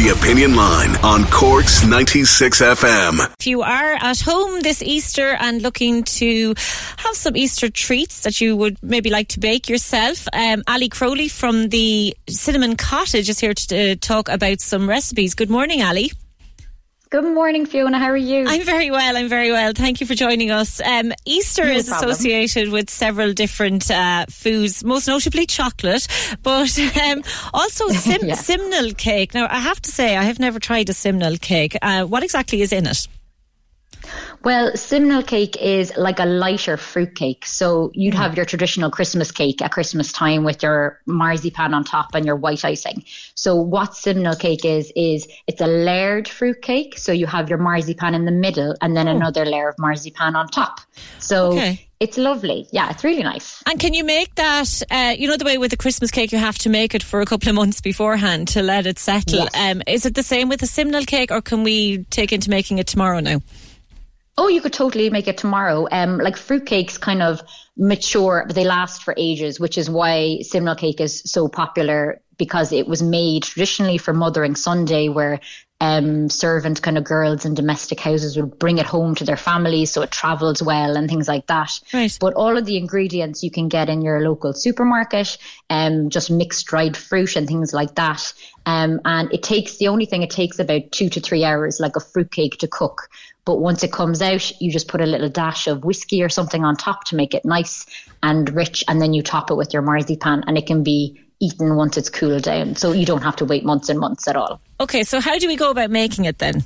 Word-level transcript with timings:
The 0.00 0.08
Opinion 0.08 0.56
Line 0.56 0.96
on 1.04 1.26
Cork's 1.26 1.84
96 1.86 2.62
FM. 2.62 3.34
If 3.38 3.46
you 3.46 3.60
are 3.60 3.92
at 4.00 4.18
home 4.18 4.60
this 4.60 4.80
Easter 4.80 5.36
and 5.38 5.60
looking 5.60 6.04
to 6.04 6.54
have 6.96 7.14
some 7.14 7.36
Easter 7.36 7.68
treats 7.68 8.22
that 8.22 8.40
you 8.40 8.56
would 8.56 8.82
maybe 8.82 9.10
like 9.10 9.28
to 9.28 9.40
bake 9.40 9.68
yourself, 9.68 10.26
um, 10.32 10.62
Ali 10.66 10.88
Crowley 10.88 11.28
from 11.28 11.68
the 11.68 12.16
Cinnamon 12.30 12.76
Cottage 12.76 13.28
is 13.28 13.40
here 13.40 13.52
to 13.52 13.92
uh, 13.92 13.94
talk 14.00 14.30
about 14.30 14.62
some 14.62 14.88
recipes. 14.88 15.34
Good 15.34 15.50
morning, 15.50 15.82
Ali. 15.82 16.12
Good 17.10 17.24
morning, 17.24 17.66
Fiona. 17.66 17.98
How 17.98 18.06
are 18.10 18.16
you? 18.16 18.44
I'm 18.46 18.62
very 18.62 18.88
well. 18.92 19.16
I'm 19.16 19.28
very 19.28 19.50
well. 19.50 19.72
Thank 19.74 20.00
you 20.00 20.06
for 20.06 20.14
joining 20.14 20.52
us. 20.52 20.80
Um, 20.80 21.12
Easter 21.24 21.64
No 21.64 21.72
is 21.72 21.88
problem. 21.88 22.10
associated 22.10 22.68
with 22.70 22.88
several 22.88 23.32
different 23.32 23.90
uh, 23.90 24.26
foods, 24.30 24.84
most 24.84 25.08
notably 25.08 25.44
chocolate, 25.46 26.06
but 26.44 26.78
um, 27.02 27.24
also 27.52 27.88
sim- 27.88 28.28
Yeah. 28.28 28.34
simnel 28.34 28.92
cake. 28.92 29.34
Now, 29.34 29.48
I 29.50 29.58
have 29.58 29.82
to 29.82 29.90
say, 29.90 30.16
I 30.16 30.22
have 30.22 30.38
never 30.38 30.60
tried 30.60 30.88
a 30.88 30.92
simnel 30.92 31.36
cake. 31.36 31.76
Uh, 31.82 32.04
what 32.04 32.22
exactly 32.22 32.62
is 32.62 32.72
in 32.72 32.86
it? 32.86 33.08
Well, 34.42 34.74
simnel 34.76 35.22
cake 35.22 35.56
is 35.60 35.92
like 35.96 36.18
a 36.18 36.24
lighter 36.24 36.76
fruit 36.76 37.14
cake. 37.14 37.44
So 37.44 37.90
you'd 37.94 38.14
have 38.14 38.36
your 38.36 38.46
traditional 38.46 38.90
Christmas 38.90 39.30
cake 39.30 39.60
at 39.60 39.70
Christmas 39.70 40.12
time 40.12 40.44
with 40.44 40.62
your 40.62 41.00
marzipan 41.06 41.74
on 41.74 41.84
top 41.84 42.14
and 42.14 42.24
your 42.24 42.36
white 42.36 42.64
icing. 42.64 43.04
So 43.34 43.56
what 43.56 43.94
simnel 43.94 44.34
cake 44.36 44.64
is 44.64 44.92
is 44.96 45.28
it's 45.46 45.60
a 45.60 45.66
layered 45.66 46.26
fruit 46.26 46.62
cake. 46.62 46.98
So 46.98 47.12
you 47.12 47.26
have 47.26 47.48
your 47.48 47.58
marzipan 47.58 48.14
in 48.14 48.24
the 48.24 48.32
middle 48.32 48.74
and 48.80 48.96
then 48.96 49.08
another 49.08 49.44
layer 49.44 49.68
of 49.68 49.78
marzipan 49.78 50.36
on 50.36 50.48
top. 50.48 50.80
So 51.18 51.52
Okay. 51.52 51.86
it's 52.00 52.16
lovely. 52.16 52.66
Yeah, 52.72 52.90
it's 52.90 53.04
really 53.04 53.22
nice. 53.22 53.62
And 53.66 53.78
can 53.78 53.92
you 53.92 54.04
make 54.04 54.34
that? 54.36 54.82
Uh, 54.90 55.14
you 55.18 55.28
know 55.28 55.36
the 55.36 55.44
way 55.44 55.58
with 55.58 55.70
the 55.70 55.76
Christmas 55.76 56.10
cake, 56.10 56.32
you 56.32 56.38
have 56.38 56.56
to 56.58 56.70
make 56.70 56.94
it 56.94 57.02
for 57.02 57.20
a 57.20 57.26
couple 57.26 57.50
of 57.50 57.54
months 57.54 57.80
beforehand 57.82 58.48
to 58.48 58.62
let 58.62 58.86
it 58.86 58.98
settle. 58.98 59.40
Yes. 59.40 59.50
Um, 59.54 59.82
is 59.86 60.06
it 60.06 60.14
the 60.14 60.22
same 60.22 60.48
with 60.48 60.60
the 60.60 60.66
simnel 60.66 61.04
cake, 61.04 61.30
or 61.30 61.42
can 61.42 61.62
we 61.62 62.04
take 62.04 62.32
into 62.32 62.48
making 62.48 62.78
it 62.78 62.86
tomorrow 62.86 63.20
now? 63.20 63.40
Oh, 64.38 64.48
you 64.48 64.60
could 64.60 64.72
totally 64.72 65.10
make 65.10 65.28
it 65.28 65.38
tomorrow. 65.38 65.86
Um, 65.90 66.18
like 66.18 66.36
fruitcakes 66.36 66.98
kind 66.98 67.22
of 67.22 67.42
mature, 67.76 68.44
but 68.46 68.54
they 68.54 68.64
last 68.64 69.02
for 69.02 69.14
ages, 69.16 69.60
which 69.60 69.76
is 69.76 69.90
why 69.90 70.40
simnel 70.42 70.74
cake 70.74 71.00
is 71.00 71.22
so 71.24 71.48
popular 71.48 72.20
because 72.40 72.72
it 72.72 72.88
was 72.88 73.02
made 73.02 73.42
traditionally 73.42 73.98
for 73.98 74.14
Mothering 74.14 74.56
Sunday, 74.56 75.10
where 75.10 75.40
um, 75.80 76.28
servant 76.28 76.82
kind 76.82 76.98
of 76.98 77.04
girls 77.04 77.44
in 77.44 77.54
domestic 77.54 78.00
houses 78.00 78.36
would 78.36 78.58
bring 78.58 78.78
it 78.78 78.86
home 78.86 79.14
to 79.14 79.24
their 79.24 79.36
families, 79.36 79.90
so 79.90 80.02
it 80.02 80.10
travels 80.10 80.62
well 80.62 80.96
and 80.96 81.08
things 81.08 81.28
like 81.28 81.46
that. 81.46 81.80
Right. 81.92 82.16
But 82.20 82.34
all 82.34 82.56
of 82.56 82.66
the 82.66 82.76
ingredients 82.76 83.42
you 83.42 83.50
can 83.50 83.68
get 83.68 83.88
in 83.88 84.02
your 84.02 84.20
local 84.20 84.52
supermarket, 84.52 85.38
um, 85.68 86.10
just 86.10 86.30
mixed 86.30 86.66
dried 86.66 86.96
fruit 86.96 87.36
and 87.36 87.46
things 87.46 87.72
like 87.72 87.94
that. 87.94 88.32
Um, 88.66 89.00
and 89.04 89.32
it 89.32 89.42
takes 89.42 89.78
the 89.78 89.88
only 89.88 90.06
thing 90.06 90.22
it 90.22 90.30
takes 90.30 90.58
about 90.58 90.92
two 90.92 91.08
to 91.10 91.20
three 91.20 91.44
hours, 91.44 91.80
like 91.80 91.96
a 91.96 92.00
fruitcake, 92.00 92.58
to 92.58 92.68
cook. 92.68 93.08
But 93.44 93.56
once 93.56 93.82
it 93.82 93.92
comes 93.92 94.20
out, 94.22 94.60
you 94.60 94.70
just 94.70 94.88
put 94.88 95.00
a 95.00 95.06
little 95.06 95.28
dash 95.28 95.66
of 95.66 95.84
whiskey 95.84 96.22
or 96.22 96.28
something 96.28 96.64
on 96.64 96.76
top 96.76 97.04
to 97.06 97.16
make 97.16 97.34
it 97.34 97.44
nice 97.44 97.86
and 98.22 98.54
rich, 98.54 98.84
and 98.86 99.00
then 99.00 99.14
you 99.14 99.22
top 99.22 99.50
it 99.50 99.54
with 99.54 99.72
your 99.72 99.82
marzipan, 99.82 100.44
and 100.46 100.58
it 100.58 100.66
can 100.66 100.82
be 100.82 101.20
eaten 101.40 101.74
once 101.74 101.96
it's 101.96 102.10
cooled 102.10 102.42
down. 102.42 102.76
So 102.76 102.92
you 102.92 103.06
don't 103.06 103.22
have 103.22 103.36
to 103.36 103.44
wait 103.44 103.64
months 103.64 103.88
and 103.88 103.98
months 103.98 104.28
at 104.28 104.36
all. 104.36 104.60
Okay, 104.78 105.02
so 105.04 105.20
how 105.20 105.38
do 105.38 105.48
we 105.48 105.56
go 105.56 105.70
about 105.70 105.90
making 105.90 106.26
it 106.26 106.38
then? 106.38 106.64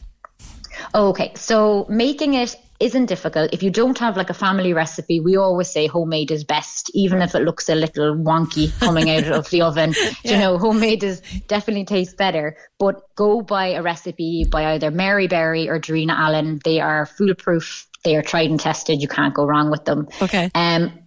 Okay, 0.95 1.33
so 1.37 1.87
making 1.89 2.35
it 2.35 2.57
isn't 2.81 3.07
difficult. 3.07 3.53
If 3.53 3.63
you 3.63 3.71
don't 3.71 3.99
have 3.99 4.17
like 4.17 4.31
a 4.31 4.35
family 4.35 4.73
recipe, 4.73 5.21
we 5.21 5.37
always 5.37 5.71
say 5.71 5.87
homemade 5.87 6.31
is 6.31 6.45
best, 6.45 6.91
even 6.95 7.23
if 7.23 7.35
it 7.35 7.41
looks 7.41 7.69
a 7.69 7.75
little 7.75 8.15
wonky 8.17 8.79
coming 8.81 9.11
out 9.11 9.25
of 9.25 9.51
the 9.51 9.63
oven. 9.63 9.95
You 10.25 10.39
know, 10.39 10.59
homemade 10.59 11.05
is 11.05 11.21
definitely 11.49 11.85
tastes 11.85 12.15
better. 12.15 12.57
But 12.79 13.03
go 13.15 13.43
buy 13.43 13.69
a 13.69 13.83
recipe 13.83 14.45
by 14.49 14.73
either 14.73 14.91
Mary 14.91 15.29
Berry 15.29 15.69
or 15.69 15.79
Darina 15.79 16.15
Allen. 16.17 16.61
They 16.65 16.81
are 16.81 17.07
foolproof. 17.07 17.87
They 18.05 18.17
are 18.17 18.23
tried 18.23 18.51
and 18.51 18.59
tested. 18.59 19.01
You 19.03 19.09
can't 19.09 19.35
go 19.35 19.45
wrong 19.45 19.71
with 19.71 19.85
them. 19.85 20.09
Okay. 20.23 20.51
Um, 20.55 21.04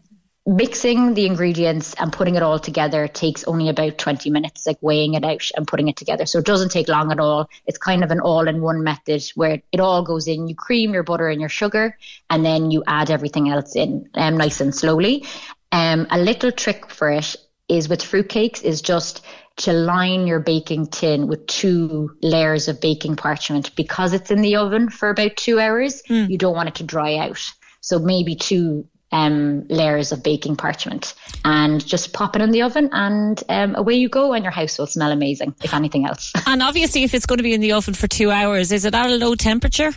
mixing 0.48 1.14
the 1.14 1.26
ingredients 1.26 1.94
and 1.96 2.14
putting 2.14 2.36
it 2.36 2.42
all 2.42 2.58
together 2.58 3.10
takes 3.10 3.44
only 3.44 3.68
about 3.68 3.98
20 3.98 4.30
minutes, 4.30 4.66
like 4.66 4.78
weighing 4.80 5.14
it 5.14 5.26
out 5.26 5.52
and 5.58 5.68
putting 5.68 5.90
it 5.90 5.98
together. 5.98 6.26
So 6.26 6.40
it 6.40 6.46
doesn't 6.46 6.72
take 6.72 6.88
long 6.88 7.12
at 7.12 7.20
all. 7.20 7.50
It's 7.66 7.78
kind 7.78 8.02
of 8.02 8.12
an 8.12 8.22
all 8.22 8.48
in 8.48 8.62
one 8.62 8.82
method 8.82 9.24
where 9.36 9.62
it 9.74 9.80
all 9.82 10.04
goes 10.04 10.26
in. 10.26 10.48
You 10.48 10.56
cream 10.56 10.94
your 10.94 11.04
butter 11.04 11.28
and 11.28 11.42
your 11.42 11.50
sugar, 11.50 11.98
and 12.30 12.46
then 12.46 12.72
you 12.72 12.82
add 12.88 13.12
everything 13.12 13.50
else 13.50 13.76
in 13.76 14.10
um, 14.14 14.38
nice 14.38 14.62
and 14.62 14.74
slowly. 14.74 15.26
Um, 15.74 16.08
a 16.10 16.18
little 16.18 16.54
trick 16.54 16.90
for 16.90 17.10
it 17.10 17.36
is 17.68 17.90
with 17.90 18.00
fruitcakes 18.02 18.64
is 18.64 18.82
just 18.82 19.26
to 19.58 19.74
line 19.74 20.28
your 20.28 20.40
baking 20.40 20.88
tin 20.88 21.28
with 21.28 21.46
two 21.48 22.16
layers 22.22 22.70
of 22.70 22.80
baking 22.80 23.18
parchment 23.18 23.76
because 23.76 24.14
it's 24.14 24.32
in 24.32 24.42
the 24.42 24.56
oven 24.56 24.90
for 24.90 25.10
about 25.10 25.36
two 25.36 25.60
hours. 25.60 26.02
You 26.30 26.38
don't 26.38 26.56
want 26.56 26.70
it 26.70 26.76
to 26.76 26.84
dry 26.84 27.18
out. 27.18 27.44
So 27.82 28.00
maybe 28.00 28.36
two 28.36 28.88
um, 29.12 29.68
layers 29.68 30.12
of 30.12 30.24
baking 30.24 30.56
parchment 30.56 31.14
and 31.46 31.86
just 31.86 32.14
pop 32.14 32.36
it 32.36 32.42
in 32.42 32.52
the 32.52 32.62
oven 32.62 32.90
and 32.92 33.42
um, 33.50 33.76
away 33.76 33.96
you 33.96 34.10
go 34.10 34.34
and 34.34 34.44
your 34.44 34.52
house 34.52 34.78
will 34.78 34.88
smell 34.88 35.12
amazing 35.12 35.56
if 35.64 35.74
anything 35.74 36.06
else. 36.06 36.34
And 36.48 36.64
obviously, 36.64 37.04
if 37.04 37.14
it's 37.14 37.26
going 37.26 37.38
to 37.38 37.44
be 37.44 37.54
in 37.54 37.62
the 37.62 37.74
oven 37.74 37.94
for 37.94 38.08
two 38.08 38.32
hours, 38.32 38.72
is 38.72 38.86
it 38.86 38.96
at 38.96 39.10
a 39.10 39.16
low 39.16 39.36
temperature? 39.36 39.92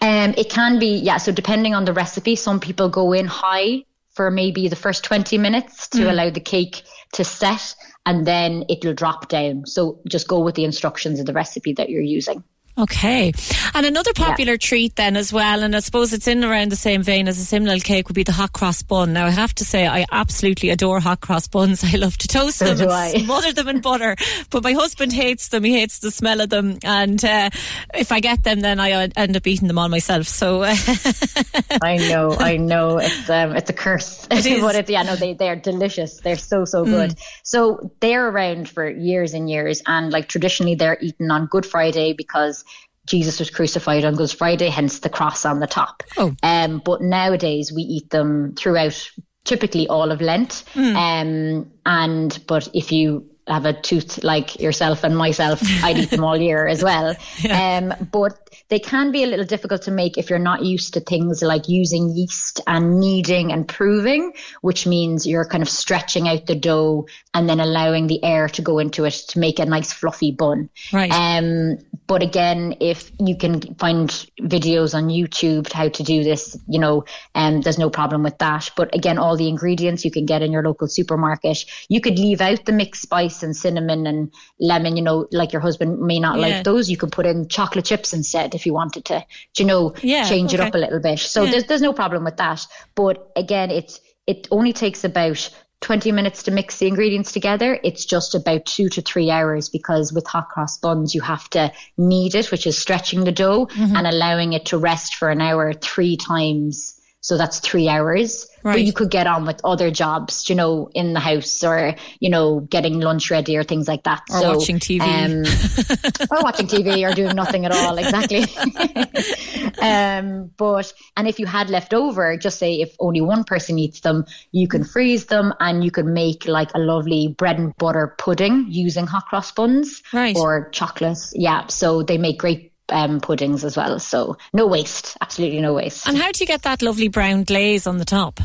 Um, 0.00 0.34
it 0.36 0.50
can 0.50 0.78
be, 0.78 0.96
yeah. 0.98 1.16
So 1.18 1.32
depending 1.32 1.74
on 1.74 1.84
the 1.84 1.92
recipe, 1.92 2.36
some 2.36 2.60
people 2.60 2.88
go 2.88 3.12
in 3.12 3.26
high 3.26 3.84
for 4.10 4.30
maybe 4.30 4.68
the 4.68 4.76
first 4.76 5.04
20 5.04 5.36
minutes 5.38 5.88
to 5.88 6.10
allow 6.10 6.30
the 6.30 6.40
cake 6.40 6.82
to 7.12 7.24
set 7.24 7.74
and 8.06 8.26
then 8.26 8.64
it'll 8.68 8.94
drop 8.94 9.28
down. 9.28 9.66
So 9.66 10.00
just 10.08 10.28
go 10.28 10.40
with 10.40 10.54
the 10.54 10.64
instructions 10.64 11.20
of 11.20 11.26
the 11.26 11.32
recipe 11.32 11.74
that 11.74 11.90
you're 11.90 12.00
using. 12.00 12.42
Okay. 12.78 13.32
And 13.74 13.86
another 13.86 14.12
popular 14.12 14.58
treat 14.58 14.96
then 14.96 15.16
as 15.16 15.32
well, 15.32 15.62
and 15.62 15.74
I 15.74 15.80
suppose 15.80 16.12
it's 16.12 16.28
in 16.28 16.44
around 16.44 16.70
the 16.70 16.76
same 16.76 17.02
vein 17.02 17.26
as 17.26 17.38
a 17.38 17.44
simnel 17.44 17.80
cake, 17.80 18.08
would 18.08 18.14
be 18.14 18.22
the 18.22 18.32
hot 18.32 18.52
cross 18.52 18.82
bun. 18.82 19.14
Now 19.14 19.24
I 19.26 19.30
have 19.30 19.54
to 19.54 19.64
say 19.64 19.86
I 19.86 20.04
absolutely 20.12 20.68
adore 20.68 21.00
hot 21.00 21.22
cross 21.22 21.48
buns. 21.48 21.82
I 21.94 21.96
love 21.96 22.18
to 22.18 22.28
toast 22.28 22.58
So 22.58 22.66
them 22.66 22.82
and 22.82 22.92
I. 22.92 23.12
smother 23.24 23.52
them 23.52 23.68
in 23.68 23.80
butter. 23.80 24.14
But 24.50 24.62
my 24.62 24.72
husband 24.72 25.12
hates 25.14 25.48
them. 25.48 25.64
He 25.64 25.72
hates 25.72 26.00
the 26.00 26.10
smell 26.10 26.40
of 26.42 26.50
them. 26.50 26.78
And 26.84 27.24
uh, 27.24 27.48
if 27.94 28.12
I 28.12 28.20
get 28.20 28.44
them, 28.44 28.60
then 28.60 28.78
I 28.78 28.90
end 29.16 29.36
up 29.36 29.46
eating 29.46 29.68
them 29.68 29.78
all 29.78 29.88
myself. 29.88 30.26
So 30.26 30.62
uh, 30.62 30.74
I 31.82 31.96
know, 31.96 32.36
I 32.38 32.58
know. 32.58 32.98
It's 32.98 33.30
um, 33.30 33.56
it's 33.56 33.70
a 33.70 33.74
curse. 33.74 34.26
It 34.36 34.44
is. 34.44 34.58
Mm. 34.58 34.60
but 34.60 34.74
it's, 34.76 34.90
yeah, 34.90 35.02
no, 35.02 35.16
they 35.16 35.32
they're 35.32 35.56
delicious. 35.56 36.20
They're 36.20 36.36
so 36.36 36.66
so 36.66 36.84
good. 36.84 37.14
So 37.42 37.90
they're 38.00 38.28
around 38.28 38.68
for 38.68 38.88
years 38.88 39.32
and 39.32 39.48
years, 39.48 39.82
and 39.86 40.12
like 40.12 40.28
traditionally, 40.28 40.74
they're 40.74 40.98
eaten 41.00 41.30
on 41.30 41.46
Good 41.46 41.64
Friday 41.64 42.12
because 42.12 42.65
Jesus 43.06 43.38
was 43.38 43.50
crucified 43.50 44.04
on 44.04 44.14
Good 44.14 44.30
Friday, 44.30 44.68
hence 44.68 45.00
the 45.00 45.08
cross 45.08 45.44
on 45.44 45.60
the 45.60 45.66
top. 45.66 46.02
Oh. 46.16 46.34
Um, 46.42 46.82
but 46.84 47.00
nowadays 47.00 47.72
we 47.72 47.82
eat 47.82 48.10
them 48.10 48.54
throughout, 48.56 49.10
typically 49.44 49.88
all 49.88 50.10
of 50.10 50.20
Lent. 50.20 50.64
Hmm. 50.74 50.96
Um, 50.96 51.70
and 51.84 52.38
but 52.46 52.68
if 52.74 52.92
you 52.92 53.30
have 53.46 53.64
a 53.64 53.72
tooth 53.72 54.22
like 54.24 54.58
yourself 54.60 55.04
and 55.04 55.16
myself, 55.16 55.60
I'd 55.82 55.98
eat 55.98 56.10
them 56.10 56.24
all 56.24 56.36
year 56.36 56.66
as 56.66 56.82
well. 56.82 57.14
Um, 57.56 57.92
but 58.10 58.46
they 58.68 58.78
can 58.78 59.12
be 59.12 59.22
a 59.22 59.26
little 59.26 59.44
difficult 59.44 59.82
to 59.82 59.90
make 59.90 60.18
if 60.18 60.30
you're 60.30 60.38
not 60.38 60.64
used 60.64 60.94
to 60.94 61.00
things 61.00 61.42
like 61.42 61.68
using 61.68 62.10
yeast 62.10 62.60
and 62.66 62.98
kneading 62.98 63.52
and 63.52 63.68
proving, 63.68 64.32
which 64.62 64.86
means 64.86 65.26
you're 65.26 65.44
kind 65.44 65.62
of 65.62 65.68
stretching 65.68 66.28
out 66.28 66.46
the 66.46 66.54
dough 66.54 67.06
and 67.34 67.48
then 67.48 67.60
allowing 67.60 68.08
the 68.08 68.22
air 68.24 68.48
to 68.48 68.62
go 68.62 68.78
into 68.78 69.04
it 69.04 69.12
to 69.28 69.38
make 69.38 69.58
a 69.58 69.64
nice 69.64 69.92
fluffy 69.92 70.32
bun. 70.32 70.68
Right. 70.92 71.12
Um, 71.12 71.78
but 72.06 72.22
again, 72.22 72.76
if 72.80 73.10
you 73.18 73.36
can 73.36 73.60
find 73.74 74.08
videos 74.40 74.94
on 74.94 75.08
YouTube 75.08 75.72
how 75.72 75.88
to 75.88 76.02
do 76.02 76.22
this, 76.24 76.56
you 76.68 76.78
know, 76.78 77.04
um, 77.34 77.60
there's 77.60 77.78
no 77.78 77.90
problem 77.90 78.22
with 78.22 78.38
that. 78.38 78.70
But 78.76 78.94
again, 78.94 79.18
all 79.18 79.36
the 79.36 79.48
ingredients 79.48 80.04
you 80.04 80.10
can 80.10 80.24
get 80.24 80.42
in 80.42 80.52
your 80.52 80.62
local 80.62 80.88
supermarket. 80.88 81.64
You 81.88 82.00
could 82.00 82.18
leave 82.18 82.40
out 82.40 82.64
the 82.64 82.72
mixed 82.72 83.02
spice 83.02 83.35
and 83.42 83.56
cinnamon 83.56 84.06
and 84.06 84.32
lemon, 84.60 84.96
you 84.96 85.02
know, 85.02 85.26
like 85.32 85.52
your 85.52 85.60
husband 85.60 85.98
may 86.00 86.18
not 86.20 86.38
Yeah. 86.38 86.46
like 86.46 86.64
those. 86.64 86.90
You 86.90 86.96
could 86.96 87.12
put 87.12 87.26
in 87.26 87.48
chocolate 87.48 87.84
chips 87.84 88.12
instead 88.12 88.54
if 88.54 88.66
you 88.66 88.72
wanted 88.74 89.04
to, 89.06 89.24
you 89.58 89.64
know, 89.64 89.94
Yeah, 90.02 90.28
change 90.28 90.54
it 90.54 90.60
up 90.60 90.74
a 90.74 90.78
little 90.78 91.00
bit. 91.00 91.18
So 91.20 91.44
Yeah. 91.44 91.50
there's, 91.52 91.64
there's 91.64 91.82
no 91.82 91.92
problem 91.92 92.24
with 92.24 92.36
that. 92.38 92.66
But 92.94 93.30
again, 93.36 93.70
it's, 93.70 94.00
it 94.26 94.48
only 94.50 94.72
takes 94.72 95.04
about 95.04 95.48
20 95.82 96.10
minutes 96.10 96.42
to 96.44 96.50
mix 96.50 96.78
the 96.78 96.86
ingredients 96.88 97.32
together. 97.32 97.78
It's 97.84 98.06
just 98.06 98.34
about 98.34 98.64
two 98.64 98.88
to 98.88 99.02
three 99.02 99.30
hours 99.30 99.68
because 99.68 100.12
with 100.12 100.26
hot 100.26 100.48
cross 100.48 100.78
buns, 100.78 101.14
you 101.14 101.20
have 101.20 101.48
to 101.50 101.70
knead 101.98 102.34
it, 102.34 102.50
which 102.50 102.66
is 102.66 102.78
stretching 102.78 103.24
the 103.24 103.32
dough 103.32 103.66
Mm-hmm. 103.66 103.94
and 103.94 104.06
allowing 104.06 104.52
it 104.54 104.66
to 104.66 104.78
rest 104.78 105.16
for 105.16 105.28
an 105.28 105.40
hour 105.42 105.72
three 105.74 106.16
times. 106.16 106.95
So 107.26 107.36
that's 107.36 107.58
three 107.58 107.88
hours. 107.88 108.46
Right. 108.62 108.74
But 108.74 108.82
you 108.84 108.92
could 108.92 109.10
get 109.10 109.26
on 109.26 109.46
with 109.46 109.60
other 109.64 109.90
jobs, 109.90 110.48
you 110.48 110.54
know, 110.54 110.88
in 110.94 111.12
the 111.12 111.18
house 111.18 111.64
or, 111.64 111.96
you 112.20 112.30
know, 112.30 112.60
getting 112.60 113.00
lunch 113.00 113.32
ready 113.32 113.56
or 113.56 113.64
things 113.64 113.88
like 113.88 114.04
that. 114.04 114.22
Or 114.30 114.40
so, 114.40 114.56
watching 114.56 114.78
TV. 114.78 115.00
Um, 115.00 115.42
or 116.30 116.44
watching 116.44 116.68
TV 116.68 117.04
or 117.04 117.12
doing 117.12 117.34
nothing 117.34 117.66
at 117.66 117.72
all, 117.72 117.98
exactly. 117.98 118.44
um, 119.82 120.52
but, 120.56 120.92
and 121.16 121.26
if 121.26 121.40
you 121.40 121.46
had 121.46 121.68
left 121.68 121.94
over, 121.94 122.36
just 122.36 122.60
say 122.60 122.74
if 122.74 122.94
only 123.00 123.20
one 123.20 123.42
person 123.42 123.76
eats 123.76 123.98
them, 124.02 124.24
you 124.52 124.68
can 124.68 124.84
freeze 124.84 125.26
them 125.26 125.52
and 125.58 125.82
you 125.82 125.90
can 125.90 126.12
make 126.12 126.46
like 126.46 126.70
a 126.76 126.78
lovely 126.78 127.34
bread 127.36 127.58
and 127.58 127.76
butter 127.76 128.14
pudding 128.18 128.66
using 128.68 129.04
hot 129.04 129.26
cross 129.26 129.50
buns 129.50 130.00
Right. 130.12 130.36
or 130.36 130.68
chocolate. 130.70 131.18
Yeah. 131.32 131.66
So 131.66 132.04
they 132.04 132.18
make 132.18 132.38
great 132.38 132.72
um, 132.88 133.20
puddings 133.20 133.64
as 133.64 133.76
well. 133.76 133.98
So 133.98 134.36
no 134.52 134.66
waste, 134.66 135.16
absolutely 135.20 135.60
no 135.60 135.74
waste. 135.74 136.06
And 136.06 136.16
how 136.16 136.32
do 136.32 136.38
you 136.40 136.46
get 136.46 136.62
that 136.62 136.82
lovely 136.82 137.08
brown 137.08 137.44
glaze 137.44 137.86
on 137.86 137.98
the 137.98 138.04
top? 138.04 138.40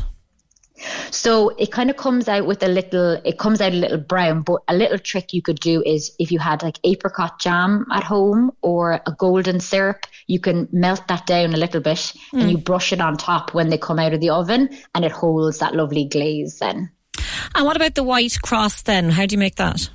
So 1.10 1.50
it 1.50 1.70
kind 1.70 1.90
of 1.90 1.96
comes 1.96 2.28
out 2.28 2.46
with 2.46 2.62
a 2.62 2.68
little, 2.68 3.20
it 3.24 3.38
comes 3.38 3.60
out 3.60 3.72
a 3.72 3.76
little 3.76 3.98
brown, 3.98 4.42
but 4.42 4.62
a 4.68 4.74
little 4.74 4.98
trick 4.98 5.32
you 5.32 5.42
could 5.42 5.60
do 5.60 5.82
is 5.84 6.14
if 6.18 6.32
you 6.32 6.38
had 6.38 6.62
like 6.62 6.78
apricot 6.84 7.38
jam 7.38 7.86
at 7.92 8.02
home 8.02 8.50
or 8.62 9.00
a 9.06 9.14
golden 9.16 9.60
syrup, 9.60 10.06
you 10.26 10.40
can 10.40 10.68
melt 10.72 11.06
that 11.08 11.26
down 11.26 11.54
a 11.54 11.56
little 11.56 11.80
bit 11.80 12.12
and 12.32 12.50
you 12.50 12.58
brush 12.58 12.92
it 12.92 13.00
on 13.00 13.16
top 13.16 13.54
when 13.54 13.68
they 13.68 13.78
come 13.78 13.98
out 13.98 14.12
of 14.12 14.20
the 14.20 14.30
oven 14.30 14.70
and 14.94 15.04
it 15.04 15.12
holds 15.12 15.58
that 15.58 15.74
lovely 15.74 16.04
glaze 16.04 16.58
then. 16.58 16.90
And 17.54 17.64
what 17.64 17.76
about 17.76 17.94
the 17.94 18.02
white 18.02 18.40
cross 18.42 18.82
then? 18.82 19.10
How 19.10 19.26
do 19.26 19.34
you 19.34 19.38
make 19.38 19.56
that? 19.56 19.88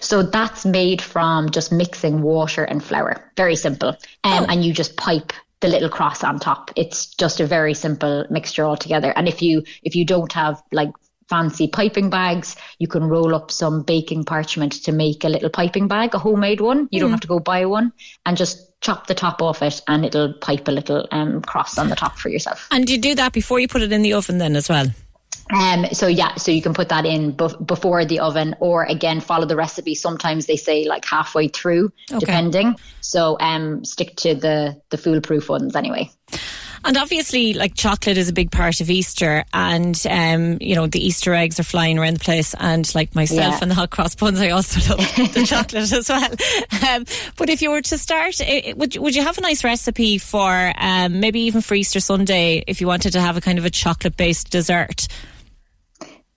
So 0.00 0.22
that's 0.22 0.64
made 0.64 1.02
from 1.02 1.50
just 1.50 1.72
mixing 1.72 2.22
water 2.22 2.64
and 2.64 2.82
flour. 2.82 3.30
Very 3.36 3.56
simple. 3.56 3.96
Um, 4.24 4.46
And 4.48 4.64
you 4.64 4.72
just 4.72 4.96
pipe 4.96 5.32
the 5.60 5.68
little 5.68 5.88
cross 5.88 6.22
on 6.22 6.38
top. 6.38 6.70
It's 6.76 7.06
just 7.14 7.40
a 7.40 7.46
very 7.46 7.74
simple 7.74 8.24
mixture 8.30 8.64
altogether. 8.64 9.12
And 9.16 9.28
if 9.28 9.42
you 9.42 9.64
if 9.82 9.96
you 9.96 10.04
don't 10.04 10.32
have 10.32 10.62
like 10.72 10.90
fancy 11.28 11.68
piping 11.68 12.10
bags, 12.10 12.56
you 12.78 12.88
can 12.88 13.04
roll 13.04 13.34
up 13.34 13.50
some 13.50 13.82
baking 13.82 14.24
parchment 14.24 14.72
to 14.84 14.92
make 14.92 15.24
a 15.24 15.28
little 15.28 15.50
piping 15.50 15.88
bag, 15.88 16.14
a 16.14 16.18
homemade 16.18 16.60
one. 16.60 16.88
You 16.90 17.00
don't 17.00 17.10
have 17.10 17.20
to 17.20 17.28
go 17.28 17.38
buy 17.38 17.66
one 17.66 17.92
and 18.24 18.36
just 18.36 18.80
chop 18.80 19.08
the 19.08 19.14
top 19.14 19.42
off 19.42 19.62
it 19.62 19.82
and 19.88 20.04
it'll 20.04 20.32
pipe 20.34 20.68
a 20.68 20.70
little 20.70 21.06
um, 21.10 21.42
cross 21.42 21.76
on 21.78 21.88
the 21.88 21.96
top 21.96 22.16
for 22.18 22.28
yourself. 22.28 22.66
And 22.70 22.88
you 22.88 22.98
do 22.98 23.14
that 23.16 23.32
before 23.32 23.60
you 23.60 23.68
put 23.68 23.82
it 23.82 23.92
in 23.92 24.02
the 24.02 24.12
oven 24.12 24.38
then 24.38 24.56
as 24.56 24.68
well? 24.68 24.86
Um, 25.50 25.86
so 25.92 26.06
yeah, 26.06 26.34
so 26.36 26.50
you 26.52 26.60
can 26.62 26.74
put 26.74 26.88
that 26.90 27.06
in 27.06 27.32
bef- 27.32 27.66
before 27.66 28.04
the 28.04 28.20
oven, 28.20 28.54
or 28.60 28.84
again 28.84 29.20
follow 29.20 29.46
the 29.46 29.56
recipe. 29.56 29.94
Sometimes 29.94 30.46
they 30.46 30.56
say 30.56 30.86
like 30.86 31.04
halfway 31.04 31.48
through, 31.48 31.92
Okay. 32.10 32.18
depending. 32.20 32.76
So 33.00 33.36
um, 33.40 33.84
stick 33.84 34.16
to 34.16 34.34
the 34.34 34.80
the 34.90 34.98
foolproof 34.98 35.48
ones 35.48 35.74
anyway. 35.74 36.10
And 36.84 36.96
obviously, 36.96 37.54
like 37.54 37.74
chocolate 37.74 38.16
is 38.16 38.28
a 38.28 38.32
big 38.32 38.52
part 38.52 38.80
of 38.80 38.88
Easter, 38.88 39.44
and 39.52 40.00
um, 40.08 40.58
you 40.60 40.74
know 40.76 40.86
the 40.86 41.04
Easter 41.04 41.34
eggs 41.34 41.58
are 41.58 41.64
flying 41.64 41.98
around 41.98 42.14
the 42.14 42.20
place. 42.24 42.54
And 42.58 42.92
like 42.94 43.14
myself 43.16 43.54
Yeah. 43.54 43.58
and 43.62 43.70
the 43.70 43.74
hot 43.74 43.90
cross 43.90 44.14
buns, 44.14 44.40
I 44.40 44.50
also 44.50 44.78
love 44.94 45.16
the 45.34 45.44
chocolate 45.46 45.90
as 45.92 46.08
well. 46.08 46.30
Um, 46.88 47.04
but 47.36 47.48
if 47.50 47.62
you 47.62 47.70
were 47.72 47.82
to 47.82 47.98
start, 47.98 48.40
i- 48.40 48.62
i- 48.68 48.72
would 48.74 48.94
you- 48.94 49.02
would 49.02 49.16
you 49.16 49.22
have 49.22 49.38
a 49.38 49.40
nice 49.40 49.64
recipe 49.64 50.18
for 50.18 50.72
um, 50.78 51.18
maybe 51.20 51.40
even 51.40 51.62
for 51.62 51.74
Easter 51.74 51.98
Sunday 52.00 52.62
if 52.68 52.80
you 52.80 52.86
wanted 52.86 53.12
to 53.14 53.20
have 53.20 53.36
a 53.36 53.40
kind 53.40 53.58
of 53.58 53.64
a 53.64 53.70
chocolate 53.70 54.16
based 54.16 54.50
dessert? 54.50 55.08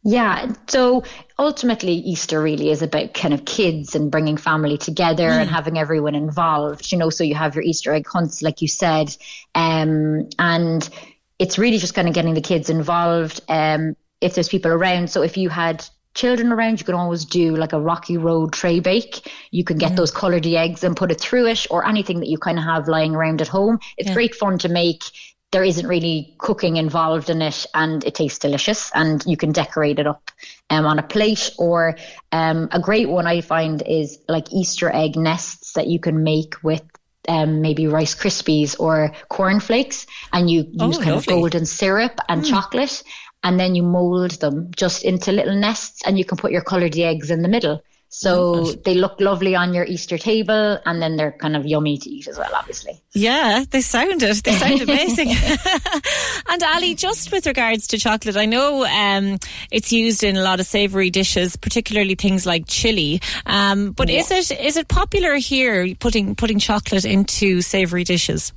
Yeah. 0.04 0.54
So 0.68 1.04
ultimately, 1.38 1.94
Easter 1.94 2.42
really 2.42 2.72
is 2.72 2.82
about 2.82 3.14
kind 3.14 3.34
of 3.34 3.46
kids 3.46 3.94
and 3.94 4.10
bringing 4.10 4.38
family 4.38 4.78
together 4.78 5.30
and 5.30 5.50
having 5.50 5.78
everyone 5.78 6.16
involved. 6.16 6.92
You 6.92 6.98
know, 6.98 7.10
so 7.12 7.24
you 7.24 7.36
have 7.36 7.54
your 7.56 7.64
Easter 7.64 7.94
egg 7.94 8.08
hunts, 8.08 8.42
like 8.42 8.62
you 8.62 8.68
said, 8.68 9.16
um, 9.54 10.28
and 10.40 10.90
it's 11.38 11.60
really 11.60 11.78
just 11.78 11.94
kind 11.94 12.08
of 12.08 12.14
getting 12.16 12.34
the 12.34 12.42
kids 12.42 12.70
involved. 12.70 13.42
Um, 13.48 13.96
if 14.22 14.34
there's 14.36 14.50
people 14.50 14.72
around, 14.72 15.10
so 15.10 15.22
if 15.22 15.38
you 15.38 15.50
had 15.50 15.86
children 16.14 16.52
around, 16.52 16.80
you 16.80 16.86
can 16.86 16.96
always 16.96 17.26
do 17.26 17.56
like 17.56 17.74
a 17.74 17.80
Rocky 17.80 18.18
Road 18.18 18.54
tray 18.54 18.80
bake. 18.80 19.32
You 19.52 19.64
can 19.64 19.78
get 19.78 19.96
those 19.96 20.12
coloured 20.12 20.46
eggs 20.46 20.84
and 20.84 20.96
put 20.96 21.12
it 21.12 21.22
through 21.22 21.48
it, 21.48 21.68
or 21.70 21.88
anything 21.88 22.20
that 22.20 22.28
you 22.28 22.38
kind 22.38 22.58
of 22.58 22.66
have 22.66 22.88
lying 22.88 23.16
around 23.16 23.42
at 23.42 23.48
home. 23.48 23.80
It's 23.98 24.10
Yeah. 24.10 24.16
great 24.16 24.36
fun 24.36 24.58
to 24.60 24.70
make 24.70 25.04
there 25.52 25.64
isn't 25.64 25.88
really 25.88 26.34
cooking 26.38 26.78
involved 26.78 27.30
in 27.30 27.42
it 27.42 27.66
and 27.74 28.04
it 28.06 28.16
tastes 28.16 28.40
delicious 28.40 28.92
and 28.94 29.24
you 29.26 29.36
can 29.38 29.52
decorate 29.52 30.00
it 30.00 30.08
up 30.08 30.32
um, 30.70 30.86
on 30.86 30.98
a 31.00 31.04
plate 31.04 31.52
or 31.58 31.98
um, 32.32 32.70
a 32.72 32.80
great 32.80 33.10
one 33.10 33.28
i 33.28 33.42
find 33.42 33.84
is 33.86 34.20
like 34.28 34.52
easter 34.54 34.90
egg 34.94 35.16
nests 35.16 35.74
that 35.74 35.88
you 35.88 36.00
can 36.00 36.24
make 36.24 36.56
with 36.64 36.84
um, 37.28 37.62
maybe 37.62 37.86
rice 37.88 38.16
krispies 38.16 38.80
or 38.80 39.12
cornflakes 39.30 40.08
and 40.34 40.50
you 40.50 40.66
Oh, 40.80 40.88
use 40.88 40.98
kind 40.98 41.12
lovely. 41.12 41.34
of 41.34 41.40
golden 41.42 41.66
syrup 41.66 42.20
and 42.30 42.46
chocolate 42.46 43.04
and 43.44 43.60
then 43.60 43.76
you 43.76 43.84
mold 43.84 44.32
them 44.40 44.70
just 44.76 45.04
into 45.04 45.32
little 45.32 45.56
nests 45.56 46.02
and 46.06 46.18
you 46.18 46.26
can 46.26 46.38
put 46.38 46.52
your 46.52 46.62
coloured 46.62 46.98
eggs 46.98 47.30
in 47.30 47.42
the 47.42 47.48
middle 47.48 47.82
so 48.14 48.66
they 48.84 48.94
look 48.94 49.22
lovely 49.22 49.56
on 49.56 49.74
your 49.74 49.86
Easter 49.86 50.18
table 50.18 50.78
and 50.86 51.02
then 51.02 51.16
they're 51.16 51.32
kind 51.32 51.56
of 51.56 51.66
yummy 51.66 51.98
to 51.98 52.10
eat 52.10 52.28
as 52.28 52.38
well, 52.38 52.54
obviously. 52.54 53.02
Yeah, 53.14 53.64
they 53.72 53.80
sound 53.80 54.22
it. 54.22 54.44
They 54.44 54.52
sound 54.52 54.82
amazing. 54.90 55.30
and 56.50 56.62
Ali, 56.62 56.94
just 56.94 57.32
with 57.32 57.48
regards 57.48 57.88
to 57.88 57.98
chocolate, 57.98 58.36
I 58.36 58.46
know 58.46 58.86
um, 58.86 59.40
it's 59.72 59.94
used 59.94 60.26
in 60.26 60.36
a 60.36 60.44
lot 60.44 60.60
of 60.60 60.66
savoury 60.66 61.10
dishes, 61.10 61.56
particularly 61.56 62.16
things 62.16 62.46
like 62.46 62.66
chili. 62.68 63.22
Um, 63.46 63.94
but 63.94 64.10
is 64.10 64.30
it 64.30 64.60
is 64.60 64.76
it 64.76 64.90
popular 64.90 65.36
here 65.36 65.96
putting 65.96 66.36
putting 66.36 66.60
chocolate 66.60 67.06
into 67.06 67.62
savoury 67.62 68.04
dishes? 68.04 68.52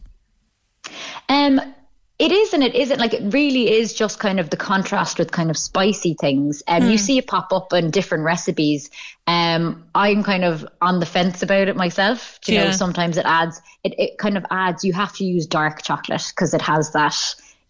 Um, 1.29 1.61
it 2.19 2.31
is 2.31 2.53
and 2.53 2.63
it 2.63 2.75
isn't. 2.75 3.01
Like 3.01 3.13
it 3.15 3.33
really 3.33 3.71
is 3.73 3.93
just 3.93 4.19
kind 4.21 4.39
of 4.39 4.51
the 4.51 4.57
contrast 4.57 5.19
with 5.19 5.33
kind 5.33 5.51
of 5.51 5.59
spicy 5.59 6.15
things. 6.21 6.63
Um, 6.69 6.89
you 6.89 6.97
see 6.99 7.19
it 7.19 7.27
pop 7.27 7.53
up 7.53 7.73
in 7.73 7.91
different 7.91 8.25
recipes. 8.25 8.91
Um, 9.27 9.85
I'm 9.95 10.23
kind 10.23 10.45
of 10.45 10.65
on 10.81 11.01
the 11.01 11.07
fence 11.07 11.43
about 11.43 11.69
it 11.69 11.77
myself. 11.77 12.39
Do 12.43 12.53
You 12.53 12.59
Yeah. 12.61 12.67
know, 12.67 12.71
sometimes 12.73 13.17
it 13.17 13.27
adds. 13.27 13.61
It, 13.83 13.95
it 13.99 14.19
kind 14.19 14.37
of 14.37 14.47
adds. 14.51 14.85
You 14.85 14.93
have 14.93 15.13
to 15.17 15.25
use 15.25 15.47
dark 15.47 15.83
chocolate 15.83 16.23
because 16.35 16.55
it 16.55 16.63
has 16.63 16.93
that. 16.93 17.17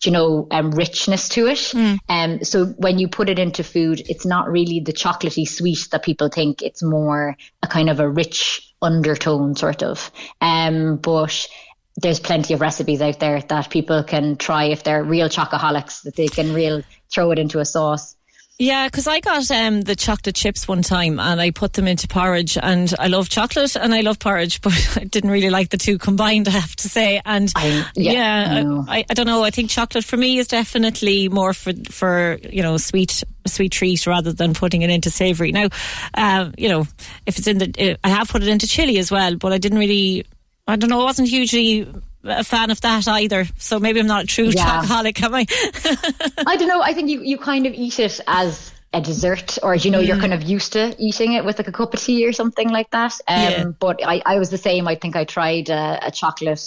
You 0.03 0.11
know, 0.11 0.47
um, 0.51 0.73
richness 0.73 1.31
to 1.31 1.47
it. 1.47 1.73
Um, 2.11 2.45
so 2.45 2.67
when 2.67 2.99
you 2.99 3.09
put 3.09 3.31
it 3.31 3.39
into 3.39 3.65
food, 3.65 4.03
it's 4.07 4.27
not 4.27 4.51
really 4.51 4.81
the 4.81 4.93
chocolatey 4.93 5.49
sweet 5.49 5.89
that 5.93 6.03
people 6.03 6.29
think. 6.29 6.61
It's 6.61 6.83
more 6.83 7.35
a 7.63 7.67
kind 7.67 7.89
of 7.89 8.01
a 8.01 8.11
rich 8.11 8.75
undertone, 8.83 9.57
sort 9.57 9.83
of. 9.83 10.11
Um, 10.43 10.97
but 10.97 11.49
there's 11.97 12.21
plenty 12.21 12.55
of 12.55 12.61
recipes 12.61 13.01
out 13.01 13.21
there 13.21 13.41
that 13.41 13.71
people 13.71 14.03
can 14.03 14.37
try 14.37 14.65
if 14.65 14.83
they're 14.83 15.05
real 15.05 15.29
chocoholics 15.29 16.03
that 16.03 16.17
they 16.17 16.29
can 16.29 16.53
real 16.53 16.83
throw 17.13 17.31
it 17.31 17.39
into 17.39 17.61
a 17.61 17.65
sauce. 17.65 18.17
Yeah, 18.57 18.87
because 18.87 19.09
I 19.09 19.19
got 19.19 19.51
um, 19.51 19.81
the 19.81 19.97
chocolate 19.97 20.37
chips 20.37 20.69
one 20.69 20.83
time 20.83 21.19
and 21.19 21.41
I 21.41 21.51
put 21.51 21.73
them 21.73 21.89
into 21.89 22.07
porridge, 22.07 22.57
and 22.57 22.95
I 23.01 23.09
love 23.09 23.29
chocolate 23.29 23.75
and 23.75 23.93
I 23.93 24.03
love 24.03 24.21
porridge, 24.21 24.61
but 24.61 24.97
I 24.97 25.05
didn't 25.05 25.31
really 25.31 25.51
like 25.51 25.71
the 25.71 25.77
two 25.77 25.99
combined, 25.99 26.47
I 26.47 26.53
have 26.53 26.77
to 26.77 26.89
say. 26.89 27.21
And 27.25 27.53
I- 27.57 27.85
yeah, 27.97 28.13
yeah, 28.13 28.83
I. 28.87 28.99
I, 28.99 29.05
I 29.11 29.15
don't 29.15 29.27
know. 29.27 29.43
I 29.43 29.51
think 29.51 29.71
chocolate 29.71 30.05
for 30.05 30.17
me 30.17 30.39
is 30.39 30.47
definitely 30.47 31.29
more 31.29 31.53
for 31.53 31.73
for 31.91 32.39
you 32.49 32.63
know 32.63 32.77
sweet 32.77 33.25
sweet 33.45 33.73
treat 33.73 34.07
rather 34.07 34.33
than 34.33 34.55
putting 34.55 34.83
it 34.83 34.91
into 34.91 35.11
savoury. 35.11 35.51
Now, 35.51 35.69
uh, 36.17 36.51
you 36.57 36.69
know, 36.69 36.87
if 37.27 37.39
it's 37.39 37.49
in 37.49 37.59
the, 37.59 37.99
I 38.05 38.09
have 38.09 38.29
put 38.29 38.43
it 38.43 38.49
into 38.49 38.69
chili 38.69 38.99
as 38.99 39.11
well, 39.11 39.35
but 39.35 39.53
I 39.53 39.59
didn't 39.59 39.79
really. 39.79 40.27
I 40.67 40.77
don't 40.77 40.91
know. 40.91 41.01
I 41.01 41.05
wasn't 41.05 41.29
hugely 41.29 41.87
a 42.25 42.45
fan 42.45 42.71
of 42.71 42.81
that 42.81 43.07
either. 43.07 43.47
So 43.59 43.79
maybe 43.79 44.01
I'm 44.01 44.07
not 44.07 44.25
a 44.25 44.27
true 44.27 44.47
Yeah. 44.47 44.83
chocoholic, 44.83 45.23
am 45.23 45.35
I? 45.35 45.47
I 46.47 46.57
don't 46.57 46.69
know. 46.69 46.83
I 46.83 46.95
think 46.95 47.11
you, 47.11 47.23
you 47.23 47.39
kind 47.39 47.67
of 47.67 47.75
eat 47.75 47.99
it 47.99 48.21
as 48.27 48.73
a 48.95 49.01
dessert 49.01 49.59
or 49.63 49.75
you 49.75 49.91
know 49.91 50.01
mm. 50.01 50.07
you're 50.07 50.19
kind 50.19 50.33
of 50.33 50.43
used 50.43 50.75
to 50.75 50.95
eating 50.99 51.33
it 51.33 51.45
with 51.45 51.59
like 51.59 51.67
a 51.67 51.73
cup 51.73 51.93
of 51.93 52.01
tea 52.01 52.25
or 52.27 52.33
something 52.33 52.69
like 52.69 52.89
that 52.91 53.13
um 53.27 53.37
yeah. 53.37 53.65
but 53.65 53.99
I, 54.07 54.23
I 54.25 54.39
was 54.39 54.51
the 54.51 54.57
same 54.57 54.87
i 54.87 54.95
think 54.95 55.17
i 55.17 55.25
tried 55.25 55.69
a, 55.69 55.99
a 56.07 56.11
chocolate 56.13 56.63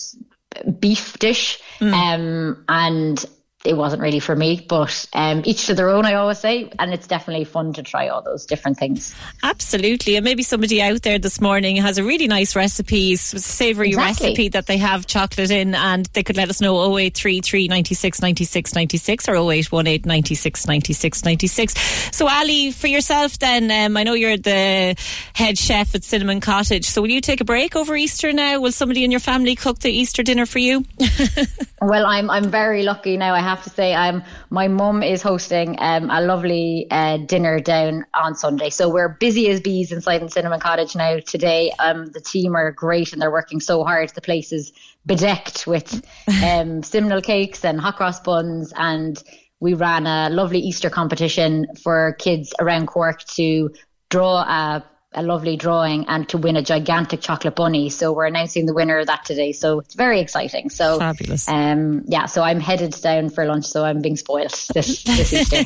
beef 0.78 1.18
dish 1.20 1.62
mm. 1.80 1.94
um 1.94 2.66
and 2.68 3.26
it 3.68 3.76
wasn't 3.76 4.02
really 4.02 4.20
for 4.20 4.36
me. 4.36 4.66
But 4.68 5.06
um, 5.14 5.42
each 5.46 5.68
to 5.68 5.76
their 5.76 5.90
own, 5.90 6.06
I 6.06 6.16
always 6.16 6.40
say, 6.40 6.72
and 6.80 6.94
it's 6.94 7.08
definitely 7.08 7.46
fun 7.46 7.74
to 7.74 7.84
try 7.84 8.08
all 8.08 8.22
those 8.22 8.46
different 8.46 8.78
things. 8.78 9.14
Absolutely, 9.44 10.16
and 10.16 10.24
maybe 10.24 10.44
somebody 10.44 10.82
out 10.82 11.02
there 11.02 11.20
this 11.20 11.42
morning 11.42 11.76
has 11.78 11.98
a 11.98 12.04
really 12.04 12.28
nice 12.28 12.56
recipe, 12.56 13.16
savoury 13.16 13.90
exactly. 13.90 14.28
recipe 14.28 14.50
that 14.50 14.68
they 14.68 14.78
have 14.78 15.06
chocolate 15.06 15.52
in, 15.52 15.76
and 15.76 16.06
they 16.14 16.24
could 16.24 16.38
let 16.38 16.50
us 16.50 16.62
know 16.62 16.98
0833 16.98 17.68
96 17.68 18.22
96 18.22 18.76
96 18.76 19.30
or 19.30 19.36
0818 19.36 20.08
96 20.08 20.68
96 20.68 21.26
96. 21.26 22.16
So, 22.16 22.28
Ali, 22.30 22.72
for 22.72 22.88
yourself, 22.88 23.38
then, 23.40 23.70
um, 23.72 23.98
I 23.98 24.04
know 24.04 24.14
you're 24.14 24.38
the 24.38 24.96
head 25.34 25.58
chef 25.58 25.94
at 25.96 26.04
Cinnamon 26.04 26.40
Cottage. 26.40 26.86
So, 26.86 27.02
will 27.02 27.12
you 27.12 27.22
take 27.22 27.42
a 27.42 27.46
break 27.46 27.76
over 27.76 27.96
Easter 27.96 28.32
now? 28.32 28.60
Will 28.60 28.72
somebody 28.72 29.04
in 29.04 29.12
your 29.12 29.20
family 29.20 29.56
cook 29.56 29.80
the 29.80 29.92
Easter 29.92 30.24
dinner 30.24 30.46
for 30.46 30.60
you? 30.60 30.86
well, 31.82 32.06
I'm 32.06 32.30
I'm 32.30 32.50
very 32.50 32.84
lucky 32.84 33.18
now. 33.18 33.34
I 33.34 33.42
have 33.42 33.57
to 33.64 33.70
say, 33.70 33.94
I'm 33.94 34.24
my 34.50 34.68
mum 34.68 35.04
is 35.04 35.22
hosting 35.22 35.76
um, 35.80 36.10
a 36.10 36.22
lovely 36.22 36.88
uh, 36.90 37.18
dinner 37.18 37.60
down 37.60 38.06
on 38.14 38.36
Sunday. 38.36 38.70
So 38.70 38.90
we're 38.90 39.10
busy 39.10 39.50
as 39.50 39.62
bees 39.62 39.92
inside 39.92 40.20
the 40.20 40.30
Cinnamon 40.30 40.60
Cottage 40.60 40.96
now 40.96 41.20
today. 41.20 41.72
Um, 41.80 42.08
the 42.08 42.22
team 42.22 42.56
are 42.56 42.72
great 42.72 43.14
and 43.14 43.22
they're 43.22 43.32
working 43.32 43.60
so 43.60 43.84
hard. 43.84 44.10
The 44.10 44.22
place 44.22 44.52
is 44.52 44.72
bedecked 45.06 45.68
with 45.68 46.06
um, 46.44 46.84
simnel 46.84 47.22
cakes 47.22 47.64
and 47.64 47.80
hot 47.80 47.98
cross 47.98 48.20
buns 48.20 48.74
and 48.76 49.22
we 49.60 49.74
ran 49.74 50.06
a 50.06 50.30
lovely 50.30 50.60
Easter 50.60 50.90
competition 50.90 51.66
for 51.82 52.16
kids 52.20 52.54
around 52.60 52.88
Cork 52.88 53.24
to 53.36 53.72
draw 54.10 54.42
a 54.42 54.86
a 55.18 55.24
lovely 55.24 55.58
drawing 55.58 56.06
and 56.08 56.30
to 56.30 56.38
win 56.38 56.56
a 56.56 56.62
gigantic 56.62 57.22
chocolate 57.22 57.56
bunny. 57.56 57.90
So 57.90 58.14
we're 58.14 58.28
announcing 58.28 58.66
the 58.66 58.74
winner 58.74 59.00
of 59.00 59.08
that 59.08 59.26
today. 59.26 59.52
So 59.52 59.80
it's 59.80 59.96
very 59.96 60.20
exciting. 60.20 60.70
So 60.70 61.00
fabulous. 61.00 61.48
Um, 61.48 62.04
yeah. 62.08 62.28
So 62.28 62.44
I'm 62.44 62.60
headed 62.60 62.92
down 63.02 63.30
for 63.30 63.46
lunch. 63.46 63.66
So 63.66 63.84
I'm 63.84 64.02
being 64.02 64.16
spoiled 64.16 64.52
this, 64.74 65.04
this 65.04 65.34
Easter. 65.34 65.64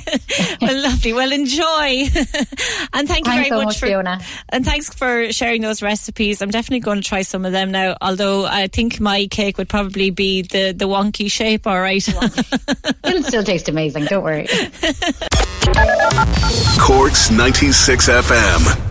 well, 0.61 0.81
lovely. 0.81 1.13
Well, 1.13 1.31
enjoy. 1.31 2.07
and 2.93 3.07
thank 3.07 3.27
you 3.27 3.33
thanks 3.33 3.49
very 3.49 3.49
so 3.49 3.57
much, 3.57 3.65
much, 3.65 3.79
for 3.79 3.87
Fiona. 3.87 4.19
and 4.49 4.65
thanks 4.65 4.93
for 4.93 5.31
sharing 5.31 5.61
those 5.61 5.81
recipes. 5.81 6.41
I'm 6.41 6.49
definitely 6.49 6.79
going 6.79 7.01
to 7.01 7.07
try 7.07 7.21
some 7.21 7.45
of 7.45 7.51
them 7.51 7.71
now. 7.71 7.97
Although 8.01 8.45
I 8.45 8.67
think 8.67 8.99
my 8.99 9.27
cake 9.27 9.57
would 9.57 9.69
probably 9.69 10.09
be 10.09 10.43
the 10.43 10.71
the 10.71 10.87
wonky 10.87 11.29
shape. 11.29 11.67
All 11.67 11.79
right. 11.79 12.07
It'll 13.03 13.23
still 13.23 13.43
taste 13.43 13.67
amazing. 13.69 14.05
Don't 14.05 14.23
worry. 14.23 14.47
Corks 16.79 17.31
96 17.31 18.09
FM. 18.09 18.90